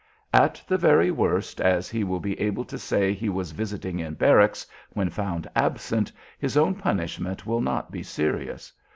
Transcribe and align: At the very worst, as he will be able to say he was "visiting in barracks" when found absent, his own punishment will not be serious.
At 0.33 0.59
the 0.67 0.79
very 0.79 1.11
worst, 1.11 1.61
as 1.61 1.87
he 1.91 2.03
will 2.03 2.19
be 2.19 2.39
able 2.41 2.65
to 2.65 2.79
say 2.79 3.13
he 3.13 3.29
was 3.29 3.51
"visiting 3.51 3.99
in 3.99 4.15
barracks" 4.15 4.65
when 4.93 5.11
found 5.11 5.47
absent, 5.55 6.11
his 6.39 6.57
own 6.57 6.73
punishment 6.73 7.45
will 7.45 7.61
not 7.61 7.91
be 7.91 8.01
serious. 8.01 8.73